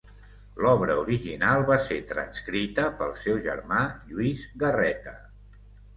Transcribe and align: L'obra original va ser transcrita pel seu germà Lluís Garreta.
L'obra 0.65 0.93
original 1.01 1.61
va 1.67 1.77
ser 1.89 1.99
transcrita 2.11 2.87
pel 3.03 3.15
seu 3.27 3.37
germà 3.47 3.85
Lluís 4.11 4.43
Garreta. 4.65 5.19